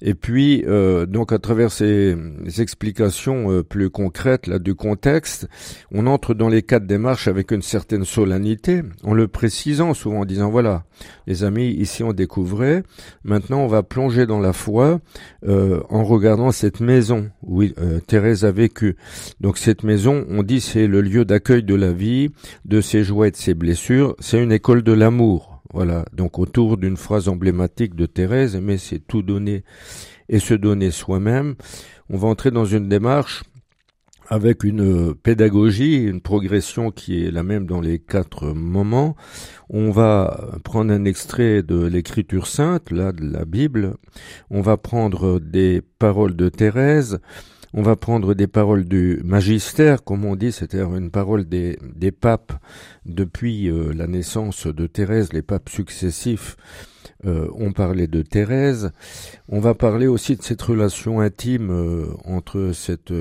Et 0.00 0.14
puis, 0.14 0.64
euh, 0.66 1.06
donc 1.06 1.32
à 1.32 1.38
travers 1.38 1.72
ces, 1.72 2.16
explications 2.58 3.50
euh, 3.50 3.62
plus 3.64 3.90
concrètes 3.90 4.46
là 4.46 4.60
du 4.60 4.76
contexte, 4.76 5.48
on 5.90 6.06
entre 6.06 6.34
dans 6.34 6.48
les 6.48 6.62
quatre 6.62 6.86
démarches 6.86 7.26
avec 7.26 7.50
une 7.50 7.62
certaine 7.62 8.04
solennité, 8.04 8.82
en 9.02 9.12
le 9.12 9.26
précisant 9.26 9.94
souvent 9.94 10.20
en 10.20 10.24
disant 10.24 10.50
voilà, 10.50 10.84
les 11.26 11.42
amis, 11.42 11.68
ici 11.70 12.04
on 12.04 12.12
découvrait, 12.12 12.84
maintenant 13.24 13.60
on 13.60 13.66
va 13.66 13.82
plonger 13.82 14.26
dans 14.26 14.38
la 14.38 14.52
foi 14.52 15.00
euh, 15.46 15.80
en 15.88 16.04
regardant 16.04 16.52
cette 16.52 16.80
maison 16.80 17.30
où 17.42 17.64
Thérèse 18.06 18.44
a 18.44 18.52
vécu. 18.52 18.96
Donc 19.40 19.58
cette 19.58 19.82
maison, 19.82 20.24
on 20.28 20.44
dit 20.44 20.60
c'est 20.60 20.86
le 20.86 21.00
lieu 21.00 21.24
d'accueil 21.24 21.64
de 21.64 21.74
la 21.74 21.92
vie, 21.92 22.30
de 22.64 22.80
ses 22.80 23.02
joies 23.02 23.28
et 23.28 23.30
de 23.32 23.36
ses 23.36 23.54
blessures, 23.54 24.14
c'est 24.20 24.40
une 24.40 24.52
école 24.52 24.82
de 24.82 24.92
l'amour. 24.92 25.57
Voilà, 25.72 26.04
donc 26.12 26.38
autour 26.38 26.78
d'une 26.78 26.96
phrase 26.96 27.28
emblématique 27.28 27.94
de 27.94 28.06
Thérèse, 28.06 28.56
mais 28.56 28.78
c'est 28.78 29.00
tout 29.00 29.22
donner 29.22 29.64
et 30.28 30.38
se 30.38 30.54
donner 30.54 30.90
soi-même. 30.90 31.56
On 32.08 32.16
va 32.16 32.28
entrer 32.28 32.50
dans 32.50 32.64
une 32.64 32.88
démarche 32.88 33.42
avec 34.28 34.62
une 34.62 35.14
pédagogie, 35.14 36.04
une 36.04 36.20
progression 36.20 36.90
qui 36.90 37.24
est 37.24 37.30
la 37.30 37.42
même 37.42 37.66
dans 37.66 37.80
les 37.80 37.98
quatre 37.98 38.48
moments. 38.48 39.16
On 39.70 39.90
va 39.90 40.58
prendre 40.64 40.92
un 40.92 41.04
extrait 41.04 41.62
de 41.62 41.84
l'écriture 41.86 42.46
sainte, 42.46 42.90
là, 42.90 43.12
de 43.12 43.24
la 43.24 43.44
Bible. 43.44 43.96
On 44.50 44.60
va 44.60 44.76
prendre 44.76 45.40
des 45.40 45.82
paroles 45.98 46.36
de 46.36 46.48
Thérèse. 46.48 47.20
On 47.74 47.82
va 47.82 47.96
prendre 47.96 48.34
des 48.34 48.46
paroles 48.46 48.84
du 48.84 49.20
magistère, 49.24 50.02
comme 50.02 50.24
on 50.24 50.36
dit, 50.36 50.52
c'est-à-dire 50.52 50.94
une 50.96 51.10
parole 51.10 51.44
des, 51.44 51.76
papes 52.18 52.52
depuis 53.04 53.68
euh, 53.68 53.92
la 53.92 54.06
naissance 54.06 54.66
de 54.66 54.86
Thérèse, 54.86 55.32
les 55.32 55.42
papes 55.42 55.68
successifs 55.68 56.56
euh, 57.26 57.48
ont 57.54 57.72
parlé 57.72 58.06
de 58.06 58.22
Thérèse. 58.22 58.90
On 59.48 59.60
va 59.60 59.74
parler 59.74 60.06
aussi 60.06 60.36
de 60.36 60.42
cette 60.42 60.62
relation 60.62 61.20
intime 61.20 61.70
euh, 61.70 62.06
entre 62.24 62.70
cette 62.72 63.12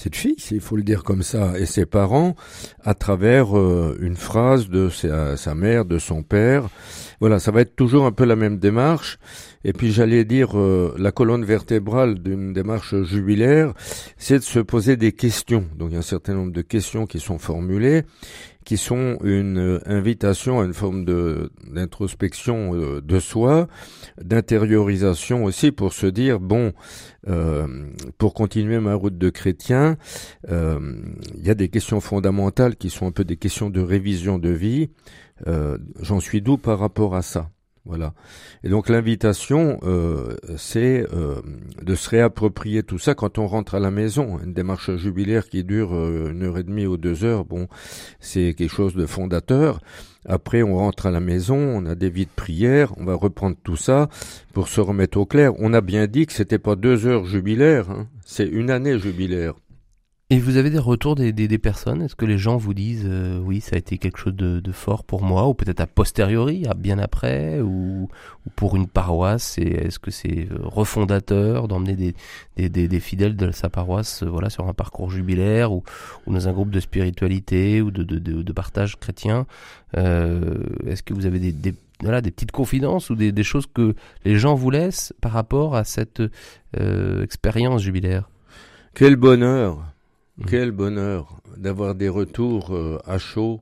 cette 0.00 0.16
fille, 0.16 0.36
il 0.50 0.60
faut 0.60 0.76
le 0.76 0.82
dire 0.82 1.04
comme 1.04 1.22
ça, 1.22 1.58
et 1.58 1.66
ses 1.66 1.84
parents, 1.84 2.34
à 2.82 2.94
travers 2.94 3.54
une 3.54 4.16
phrase 4.16 4.70
de 4.70 4.88
sa, 4.88 5.36
sa, 5.36 5.54
mère, 5.54 5.84
de 5.84 5.98
son 5.98 6.22
père. 6.22 6.70
Voilà, 7.20 7.38
ça 7.38 7.50
va 7.50 7.60
être 7.60 7.76
toujours 7.76 8.06
un 8.06 8.12
peu 8.12 8.24
la 8.24 8.34
même 8.34 8.58
démarche. 8.58 9.18
Et 9.62 9.74
puis 9.74 9.92
j'allais 9.92 10.24
dire, 10.24 10.58
euh, 10.58 10.94
la 10.98 11.12
colonne 11.12 11.44
vertébrale 11.44 12.18
d'une 12.18 12.54
démarche 12.54 12.94
jubilaire, 13.02 13.74
c'est 14.16 14.38
de 14.38 14.44
se 14.44 14.58
poser 14.58 14.96
des 14.96 15.12
questions. 15.12 15.66
Donc 15.76 15.90
il 15.90 15.92
y 15.92 15.96
a 15.96 15.98
un 15.98 16.02
certain 16.02 16.32
nombre 16.32 16.52
de 16.52 16.62
questions 16.62 17.04
qui 17.04 17.20
sont 17.20 17.38
formulées, 17.38 18.04
qui 18.70 18.76
sont 18.76 19.18
une 19.24 19.58
euh, 19.58 19.80
invitation 19.84 20.60
à 20.60 20.64
une 20.64 20.74
forme 20.74 21.04
de 21.04 21.50
d'introspection 21.66 22.72
euh, 22.72 23.00
de 23.00 23.18
soi, 23.18 23.66
d'intériorisation 24.22 25.42
aussi 25.42 25.72
pour 25.72 25.92
se 25.92 26.06
dire 26.06 26.38
bon, 26.38 26.72
pour 28.16 28.32
continuer 28.32 28.78
ma 28.78 28.94
route 28.94 29.18
de 29.18 29.28
chrétien, 29.28 29.96
il 30.48 31.42
y 31.42 31.50
a 31.50 31.54
des 31.54 31.68
questions 31.68 32.00
fondamentales 32.00 32.76
qui 32.76 32.90
sont 32.90 33.08
un 33.08 33.10
peu 33.10 33.24
des 33.24 33.36
questions 33.36 33.70
de 33.70 33.80
révision 33.80 34.38
de 34.38 34.50
vie. 34.50 34.90
J'en 36.00 36.20
suis 36.20 36.40
d'où 36.40 36.56
par 36.56 36.78
rapport 36.78 37.16
à 37.16 37.22
ça 37.22 37.50
voilà. 37.90 38.14
Et 38.62 38.68
donc 38.68 38.88
l'invitation, 38.88 39.80
euh, 39.82 40.36
c'est 40.56 41.04
euh, 41.12 41.42
de 41.82 41.96
se 41.96 42.08
réapproprier 42.08 42.84
tout 42.84 43.00
ça 43.00 43.16
quand 43.16 43.36
on 43.38 43.48
rentre 43.48 43.74
à 43.74 43.80
la 43.80 43.90
maison. 43.90 44.38
Une 44.38 44.52
démarche 44.52 44.94
jubilaire 44.94 45.48
qui 45.48 45.64
dure 45.64 45.92
euh, 45.92 46.30
une 46.30 46.44
heure 46.44 46.56
et 46.56 46.62
demie 46.62 46.86
ou 46.86 46.96
deux 46.96 47.24
heures, 47.24 47.44
bon, 47.44 47.66
c'est 48.20 48.54
quelque 48.54 48.70
chose 48.72 48.94
de 48.94 49.06
fondateur. 49.06 49.80
Après, 50.24 50.62
on 50.62 50.76
rentre 50.76 51.06
à 51.06 51.10
la 51.10 51.18
maison, 51.18 51.56
on 51.56 51.84
a 51.84 51.96
des 51.96 52.10
vies 52.10 52.26
de 52.26 52.30
prière, 52.36 52.92
on 52.96 53.04
va 53.04 53.14
reprendre 53.14 53.56
tout 53.64 53.76
ça 53.76 54.08
pour 54.52 54.68
se 54.68 54.80
remettre 54.80 55.18
au 55.18 55.26
clair. 55.26 55.52
On 55.58 55.72
a 55.72 55.80
bien 55.80 56.06
dit 56.06 56.26
que 56.26 56.32
c'était 56.32 56.60
pas 56.60 56.76
deux 56.76 57.08
heures 57.08 57.24
jubilaires, 57.24 57.90
hein, 57.90 58.06
c'est 58.24 58.46
une 58.46 58.70
année 58.70 59.00
jubilaire. 59.00 59.54
Et 60.32 60.38
vous 60.38 60.58
avez 60.58 60.70
des 60.70 60.78
retours 60.78 61.16
des, 61.16 61.32
des, 61.32 61.58
personnes? 61.58 62.02
Est-ce 62.02 62.14
que 62.14 62.24
les 62.24 62.38
gens 62.38 62.56
vous 62.56 62.72
disent 62.72 63.04
euh, 63.04 63.40
oui, 63.40 63.60
ça 63.60 63.74
a 63.74 63.78
été 63.80 63.98
quelque 63.98 64.16
chose 64.16 64.36
de, 64.36 64.62
fort 64.70 65.02
pour 65.02 65.24
moi, 65.24 65.48
ou 65.48 65.54
peut-être 65.54 65.80
a 65.80 65.88
posteriori, 65.88 66.66
bien 66.76 67.00
après, 67.00 67.60
ou, 67.60 68.08
ou 68.46 68.50
pour 68.54 68.76
une 68.76 68.86
paroisse 68.86 69.58
Est-ce 69.58 69.98
que 69.98 70.12
c'est 70.12 70.46
euh, 70.52 70.58
refondateur 70.62 71.66
d'emmener 71.66 72.14
des, 72.56 72.68
des, 72.68 73.00
fidèles 73.00 73.34
de 73.34 73.50
sa 73.50 73.70
paroisse 73.70 74.22
euh, 74.22 74.26
voilà, 74.26 74.50
sur 74.50 74.68
un 74.68 74.72
parcours 74.72 75.10
jubilaire, 75.10 75.72
ou, 75.72 75.82
dans 76.28 76.46
un 76.46 76.52
groupe 76.52 76.70
de 76.70 76.78
spiritualité, 76.78 77.82
ou 77.82 77.90
de, 77.90 78.04
de, 78.04 78.20
de, 78.20 78.52
partage 78.52 79.00
chrétien? 79.00 79.46
Est-ce 79.96 81.02
que 81.02 81.12
vous 81.12 81.26
avez 81.26 81.40
des, 81.40 81.74
voilà, 82.02 82.20
des 82.20 82.30
petites 82.30 82.52
confidences 82.52 83.10
ou 83.10 83.16
des, 83.16 83.42
choses 83.42 83.66
que 83.66 83.96
les 84.24 84.38
gens 84.38 84.54
vous 84.54 84.70
laissent 84.70 85.12
par 85.20 85.32
rapport 85.32 85.74
à 85.74 85.82
cette 85.82 86.22
expérience 87.20 87.82
jubilaire? 87.82 88.30
Quel 88.94 89.16
bonheur 89.16 89.89
Mm. 90.40 90.44
Quel 90.46 90.70
bonheur 90.70 91.40
d'avoir 91.56 91.94
des 91.94 92.08
retours 92.08 92.74
euh, 92.74 92.98
à 93.06 93.18
chaud 93.18 93.60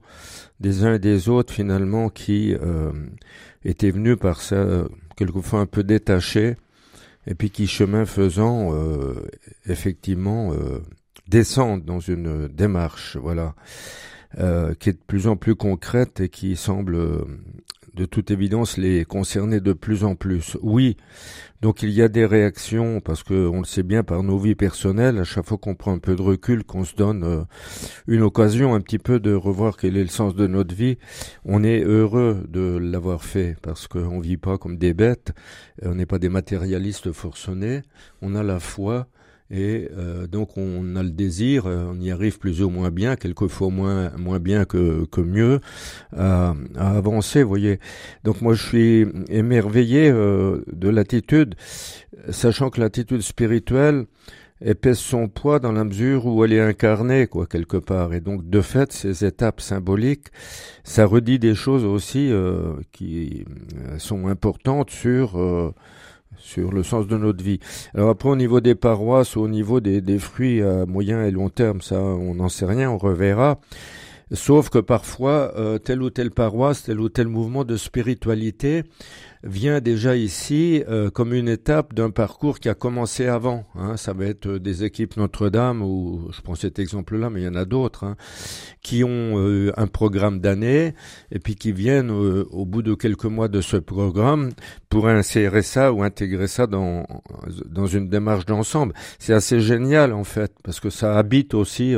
des 0.60 0.84
uns 0.84 0.94
et 0.94 0.98
des 0.98 1.28
autres 1.28 1.52
finalement 1.52 2.08
qui 2.08 2.54
euh, 2.54 2.92
étaient 3.64 3.90
venus 3.90 4.16
par 4.18 4.40
ça 4.40 4.84
quelquefois 5.16 5.60
un 5.60 5.66
peu 5.66 5.82
détachés 5.82 6.56
et 7.26 7.34
puis 7.34 7.50
qui 7.50 7.66
chemin 7.66 8.04
faisant 8.04 8.72
euh, 8.72 9.26
effectivement 9.66 10.52
descendent 11.28 11.84
dans 11.84 12.00
une 12.00 12.48
démarche 12.48 13.16
voilà 13.16 13.54
qui 14.34 14.90
est 14.90 14.92
de 14.92 15.04
plus 15.06 15.26
en 15.26 15.36
plus 15.36 15.54
concrète 15.54 16.20
et 16.20 16.28
qui 16.28 16.54
semble 16.56 17.24
de 17.94 18.04
toute 18.04 18.30
évidence 18.30 18.76
les 18.76 19.04
concerner 19.04 19.60
de 19.60 19.72
plus 19.72 20.04
en 20.04 20.14
plus. 20.14 20.56
Oui, 20.62 20.96
donc 21.60 21.82
il 21.82 21.90
y 21.90 22.02
a 22.02 22.08
des 22.08 22.24
réactions 22.24 23.00
parce 23.00 23.22
que 23.22 23.48
on 23.48 23.58
le 23.58 23.64
sait 23.64 23.82
bien 23.82 24.02
par 24.02 24.22
nos 24.22 24.38
vies 24.38 24.54
personnelles, 24.54 25.18
à 25.18 25.24
chaque 25.24 25.46
fois 25.46 25.58
qu'on 25.58 25.74
prend 25.74 25.92
un 25.92 25.98
peu 25.98 26.14
de 26.14 26.22
recul, 26.22 26.64
qu'on 26.64 26.84
se 26.84 26.94
donne 26.94 27.24
euh, 27.24 27.42
une 28.06 28.22
occasion 28.22 28.74
un 28.74 28.80
petit 28.80 28.98
peu 28.98 29.20
de 29.20 29.34
revoir 29.34 29.76
quel 29.76 29.96
est 29.96 30.02
le 30.02 30.08
sens 30.08 30.34
de 30.34 30.46
notre 30.46 30.74
vie, 30.74 30.98
on 31.44 31.64
est 31.64 31.82
heureux 31.82 32.44
de 32.48 32.78
l'avoir 32.78 33.24
fait 33.24 33.56
parce 33.62 33.88
qu'on 33.88 34.20
vit 34.20 34.36
pas 34.36 34.58
comme 34.58 34.78
des 34.78 34.94
bêtes, 34.94 35.32
on 35.82 35.94
n'est 35.94 36.06
pas 36.06 36.18
des 36.18 36.28
matérialistes 36.28 37.12
forcenés, 37.12 37.82
on 38.22 38.34
a 38.34 38.42
la 38.42 38.60
foi 38.60 39.08
et 39.50 39.88
euh, 39.96 40.26
donc 40.26 40.58
on 40.58 40.94
a 40.96 41.02
le 41.02 41.10
désir, 41.10 41.66
euh, 41.66 41.90
on 41.90 42.00
y 42.00 42.10
arrive 42.10 42.38
plus 42.38 42.62
ou 42.62 42.68
moins 42.68 42.90
bien, 42.90 43.16
quelquefois 43.16 43.70
moins 43.70 44.10
moins 44.18 44.38
bien 44.38 44.66
que, 44.66 45.06
que 45.06 45.22
mieux, 45.22 45.60
à, 46.14 46.54
à 46.76 46.96
avancer, 46.96 47.42
vous 47.42 47.48
voyez. 47.48 47.78
Donc 48.24 48.42
moi 48.42 48.52
je 48.52 48.62
suis 48.62 49.06
émerveillé 49.30 50.10
euh, 50.10 50.62
de 50.70 50.88
l'attitude, 50.90 51.54
sachant 52.30 52.68
que 52.68 52.80
l'attitude 52.80 53.22
spirituelle 53.22 54.04
elle 54.60 54.74
pèse 54.74 54.98
son 54.98 55.28
poids 55.28 55.60
dans 55.60 55.70
la 55.70 55.84
mesure 55.84 56.26
où 56.26 56.44
elle 56.44 56.52
est 56.52 56.60
incarnée, 56.60 57.28
quoi, 57.28 57.46
quelque 57.46 57.76
part. 57.76 58.12
Et 58.12 58.20
donc, 58.20 58.50
de 58.50 58.60
fait, 58.60 58.92
ces 58.92 59.24
étapes 59.24 59.60
symboliques, 59.60 60.26
ça 60.82 61.06
redit 61.06 61.38
des 61.38 61.54
choses 61.54 61.84
aussi 61.84 62.32
qui 62.90 63.44
sont 63.98 64.26
importantes 64.26 64.90
sur 64.90 65.38
sur 66.38 66.72
le 66.72 66.82
sens 66.82 67.06
de 67.06 67.16
notre 67.16 67.42
vie. 67.42 67.60
Alors 67.94 68.10
après, 68.10 68.28
au 68.28 68.36
niveau 68.36 68.60
des 68.60 68.74
paroisses, 68.74 69.36
au 69.36 69.48
niveau 69.48 69.80
des, 69.80 70.00
des 70.00 70.18
fruits 70.18 70.62
à 70.62 70.86
moyen 70.86 71.24
et 71.24 71.30
long 71.30 71.48
terme, 71.48 71.80
ça, 71.80 72.00
on 72.00 72.34
n'en 72.34 72.48
sait 72.48 72.66
rien, 72.66 72.90
on 72.90 72.98
reverra. 72.98 73.60
Sauf 74.32 74.68
que 74.68 74.78
parfois, 74.78 75.52
euh, 75.56 75.78
telle 75.78 76.02
ou 76.02 76.10
telle 76.10 76.30
paroisse, 76.30 76.82
tel 76.82 77.00
ou 77.00 77.08
tel 77.08 77.28
mouvement 77.28 77.64
de 77.64 77.76
spiritualité 77.76 78.84
vient 79.42 79.80
déjà 79.80 80.16
ici 80.16 80.82
euh, 80.88 81.10
comme 81.10 81.32
une 81.32 81.48
étape 81.48 81.94
d'un 81.94 82.10
parcours 82.10 82.58
qui 82.58 82.68
a 82.68 82.74
commencé 82.74 83.26
avant. 83.26 83.64
Hein. 83.74 83.96
Ça 83.96 84.12
va 84.12 84.26
être 84.26 84.58
des 84.58 84.84
équipes 84.84 85.16
Notre-Dame, 85.16 85.82
ou 85.82 86.28
je 86.32 86.40
prends 86.40 86.54
cet 86.54 86.78
exemple-là, 86.78 87.30
mais 87.30 87.42
il 87.42 87.44
y 87.44 87.48
en 87.48 87.54
a 87.54 87.64
d'autres, 87.64 88.04
hein, 88.04 88.16
qui 88.82 89.04
ont 89.04 89.38
euh, 89.38 89.72
un 89.76 89.86
programme 89.86 90.40
d'année 90.40 90.94
et 91.30 91.38
puis 91.38 91.54
qui 91.54 91.72
viennent 91.72 92.10
euh, 92.10 92.44
au 92.50 92.64
bout 92.64 92.82
de 92.82 92.94
quelques 92.94 93.24
mois 93.24 93.48
de 93.48 93.60
ce 93.60 93.76
programme 93.76 94.50
pour 94.88 95.08
insérer 95.08 95.62
ça 95.62 95.92
ou 95.92 96.02
intégrer 96.02 96.46
ça 96.46 96.66
dans, 96.66 97.06
dans 97.66 97.86
une 97.86 98.08
démarche 98.08 98.46
d'ensemble. 98.46 98.94
C'est 99.18 99.34
assez 99.34 99.60
génial 99.60 100.12
en 100.12 100.24
fait, 100.24 100.52
parce 100.64 100.80
que 100.80 100.90
ça 100.90 101.16
habite 101.16 101.54
aussi 101.54 101.94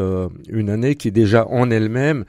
une 0.49 0.71
année 0.71 0.97
qui 0.97 1.13
déjà 1.13 1.47
en 1.47 1.71
elle-même 1.71 2.25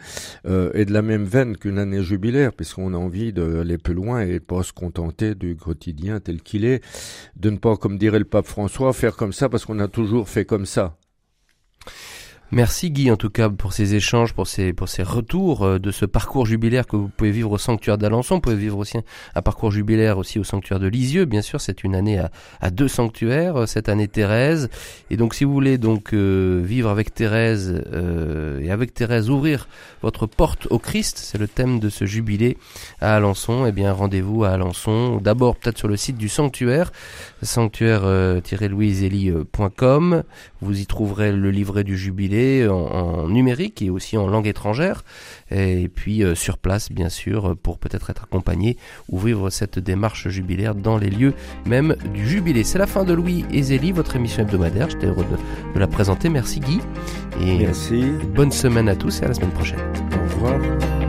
est 0.46 0.86
de 0.86 0.94
la 0.94 1.01
même 1.01 1.25
veine 1.25 1.58
qu'une 1.58 1.80
année 1.80 2.03
jubilaire, 2.03 2.53
puisqu'on 2.53 2.94
a 2.94 2.98
envie 2.98 3.34
d'aller 3.34 3.77
plus 3.80 3.96
loin 3.96 4.22
et 4.22 4.39
pas 4.39 4.62
se 4.62 4.72
contenter 4.72 5.00
du 5.10 5.55
quotidien 5.55 6.20
tel 6.20 6.41
qu'il 6.41 6.65
est, 6.65 6.84
de 7.36 7.50
ne 7.50 7.58
pas, 7.58 7.75
comme 7.75 7.98
dirait 7.98 8.20
le 8.20 8.25
pape 8.25 8.46
François, 8.46 8.93
faire 8.93 9.15
comme 9.15 9.34
ça 9.34 9.50
parce 9.50 9.65
qu'on 9.65 9.79
a 9.79 9.88
toujours 9.88 10.29
fait 10.29 10.46
comme 10.46 10.65
ça. 10.65 10.98
Merci 12.53 12.91
Guy 12.91 13.10
en 13.10 13.15
tout 13.15 13.29
cas 13.29 13.50
pour 13.50 13.72
ces 13.72 13.96
échanges, 13.96 14.34
pour 14.34 14.46
ces 14.46 14.74
pour 14.74 14.89
ces 14.89 15.03
retours 15.03 15.63
euh, 15.63 15.79
de 15.79 15.89
ce 15.89 16.03
parcours 16.03 16.46
jubilaire 16.46 16.86
que 16.86 16.98
vous 16.98 17.08
pouvez 17.08 17.31
vivre 17.31 17.53
au 17.53 17.58
sanctuaire 17.58 17.98
d'Alençon, 17.98 18.36
vous 18.36 18.41
pouvez 18.41 18.58
vivre 18.58 18.77
aussi 18.77 18.98
un, 19.36 19.41
parcours 19.41 19.72
jubilaire 19.72 20.17
aussi 20.17 20.38
au 20.38 20.43
sanctuaire 20.43 20.81
de 20.81 20.88
Lisieux, 20.88 21.24
bien 21.24 21.41
sûr, 21.41 21.62
c'est 21.62 21.86
une 21.86 21.96
année 21.96 22.20
à, 22.20 22.29
à, 22.60 22.70
deux 22.70 22.89
sanctuaires, 22.89 23.55
euh, 23.55 23.65
cette 23.67 23.88
année 23.88 24.10
Thérèse. 24.10 24.70
Et 25.10 25.15
donc 25.15 25.34
si 25.34 25.46
vous 25.46 25.53
voulez 25.53 25.77
donc 25.77 26.13
euh, 26.13 26.62
vivre 26.62 26.89
avec 26.89 27.13
Thérèse 27.13 27.86
et 28.62 28.70
avec 28.70 28.93
Thérèse 28.93 29.29
ouvrir 29.29 29.70
votre 30.01 30.25
porte 30.25 30.67
au 30.72 30.77
Christ, 30.77 31.20
c'est 31.20 31.38
le 31.38 31.48
thème 31.48 31.79
de 31.79 31.88
ce 31.88 32.03
jubilé 32.03 32.58
à 33.00 33.15
Alençon, 33.15 33.65
eh 33.65 33.72
bien 33.72 33.93
rendez-vous 33.93 34.43
à 34.43 34.50
Alençon, 34.50 35.22
d'abord 35.22 35.55
peut-être 35.55 35.77
sur 35.77 35.88
le 35.88 35.96
site 35.96 36.17
du 36.17 36.27
sanctuaire, 36.27 36.91
sanctuaire-louiseelie.com, 37.43 40.24
vous 40.62 40.81
y 40.81 40.86
trouverez 40.86 41.31
le 41.31 41.50
livret 41.50 41.86
du 41.86 41.98
jubilé 41.98 42.40
en, 42.67 43.27
numérique 43.27 43.81
et 43.81 43.89
aussi 43.89 44.17
en 44.17 44.27
langue 44.27 44.48
étrangère. 44.48 45.03
Et 45.51 45.89
puis 45.89 46.24
euh, 46.24 46.36
sur 46.36 46.57
place, 46.57 46.91
bien 46.91 47.10
sûr, 47.10 47.55
pour 47.62 47.77
peut-être 47.77 48.10
être 48.10 48.24
accompagné 48.24 48.77
ou 49.10 49.19
vivre 49.19 49.50
cette 49.50 49.79
démarche 49.79 50.29
jubilaire 50.29 50.75
dans 50.75 50.98
les 50.98 51.10
lieux 51.10 51.33
même 51.65 51.95
du 52.13 52.27
jubilé. 52.27 52.63
C'est 52.63 52.79
la 52.79 52.88
fin 52.88 53.03
de 53.03 53.13
Louis 53.13 53.45
et 53.51 53.63
Zélie, 53.63 53.91
votre 53.91 54.15
émission 54.15 54.43
hebdomadaire. 54.43 54.89
J'étais 54.89 55.07
heureux 55.07 55.25
de, 55.25 55.74
de, 55.74 55.79
la 55.79 55.88
présenter. 55.88 56.29
Merci 56.29 56.60
Guy. 56.60 56.79
Et 57.41 57.57
Merci. 57.57 58.03
Bonne 58.36 58.51
semaine 58.51 58.89
à 58.89 58.95
tous 58.95 59.21
et 59.21 59.25
à 59.25 59.27
la 59.27 59.33
semaine 59.33 59.51
prochaine. 59.51 59.79
Au 60.13 60.33
revoir. 60.36 61.00